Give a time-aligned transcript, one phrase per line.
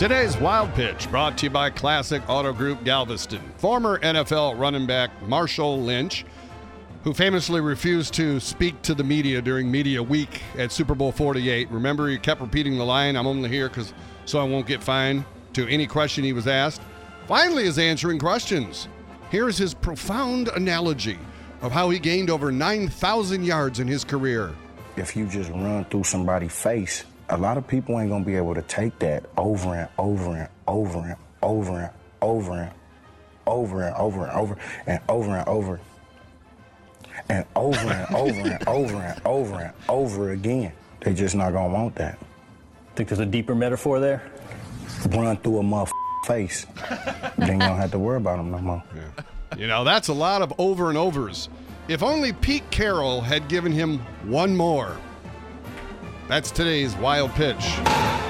[0.00, 3.42] Today's Wild Pitch brought to you by Classic Auto Group Galveston.
[3.58, 6.24] Former NFL running back Marshawn Lynch,
[7.04, 11.70] who famously refused to speak to the media during media week at Super Bowl 48.
[11.70, 13.92] Remember, he kept repeating the line, I'm only here because
[14.24, 16.80] so I won't get fined, to any question he was asked.
[17.28, 18.88] Finally, is answering questions.
[19.30, 21.18] Here is his profound analogy
[21.60, 24.54] of how he gained over 9,000 yards in his career.
[24.96, 28.54] If you just run through somebody's face, a lot of people ain't gonna be able
[28.54, 31.90] to take that over and over and over and over and
[32.20, 32.72] over and
[33.46, 34.54] over and over and over
[34.86, 35.80] and over and over
[37.28, 40.72] and over and over and over and over and over again.
[41.00, 42.18] They just not gonna want that.
[42.96, 44.22] Think there's a deeper metaphor there?
[45.08, 45.90] Run through a mother
[46.26, 46.66] face.
[47.38, 48.82] then you don't have to worry about them no more.
[49.56, 51.48] You know, that's a lot of over and overs.
[51.88, 54.96] If only Pete Carroll had given him one more.
[56.30, 58.29] That's today's wild pitch.